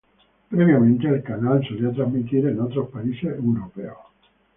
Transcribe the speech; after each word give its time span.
Previamente, 0.49 1.07
el 1.07 1.21
canal 1.21 1.63
solía 1.67 1.91
transmitir 1.93 2.47
en 2.47 2.59
otros 2.59 2.89
países 2.89 3.37
europeos. 3.37 3.97